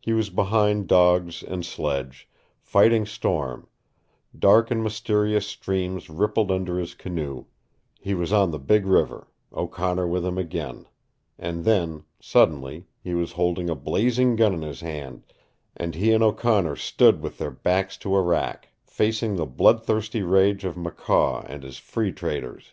[0.00, 2.28] He was behind dogs and sledge,
[2.60, 3.68] fighting storm;
[4.36, 7.44] dark and mysterious streams rippled under his canoe;
[8.00, 10.86] he was on the Big River, O'Connor with him again
[11.38, 15.22] and then, suddenly, he was holding a blazing gun in his hand,
[15.76, 20.64] and he and O'Connor stood with their backs to a rack, facing the bloodthirsty rage
[20.64, 22.72] of McCaw and his free traders.